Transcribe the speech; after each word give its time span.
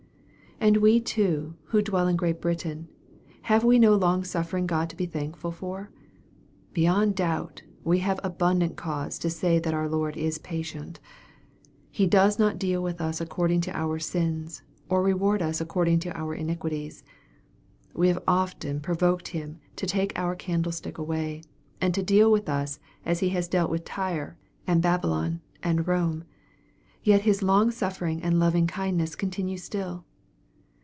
And 0.63 0.77
we 0.77 0.99
too, 0.99 1.55
who 1.69 1.81
dwell 1.81 2.07
in 2.07 2.15
Great 2.15 2.39
Britain, 2.39 2.87
have 3.43 3.63
we 3.63 3.79
no 3.79 3.95
longsuffering 3.95 4.65
of 4.65 4.67
God 4.67 4.89
to 4.91 4.95
be 4.95 5.07
thankful 5.07 5.51
for? 5.51 5.89
Beyond 6.71 7.15
doubt, 7.15 7.63
we 7.83 7.97
have 8.05 8.19
abundant 8.23 8.75
cause 8.75 9.17
to 9.17 9.29
say 9.31 9.57
that 9.57 9.73
our 9.73 9.89
Lord 9.89 10.15
is 10.15 10.37
patient. 10.37 10.99
He 11.89 12.05
does 12.05 12.37
not 12.37 12.59
deal 12.59 12.79
with 12.83 13.01
us 13.01 13.19
according 13.19 13.61
to 13.61 13.75
our 13.75 13.97
sins, 13.97 14.61
or 14.87 15.01
reward 15.01 15.41
us 15.41 15.61
according 15.61 15.97
to 16.01 16.15
our 16.15 16.35
iniquities. 16.35 17.03
We 17.95 18.09
have 18.09 18.23
often 18.27 18.81
provoked 18.81 19.29
Him 19.29 19.57
to 19.77 19.87
take 19.87 20.13
our 20.15 20.35
candlestick 20.35 20.99
away, 20.99 21.41
and 21.81 21.91
to 21.95 22.03
deal 22.03 22.31
with 22.31 22.47
us 22.47 22.77
as 23.03 23.19
He 23.21 23.29
has 23.29 23.47
dealt 23.47 23.71
with 23.71 23.83
Tyre, 23.83 24.37
and 24.67 24.79
Babylon, 24.79 25.41
and 25.63 25.83
Eome. 25.87 26.21
Yet 27.01 27.21
His 27.21 27.41
longsuffering 27.41 28.21
and 28.21 28.35
lovingkindness 28.39 29.15
continue 29.15 29.57
still. 29.57 30.05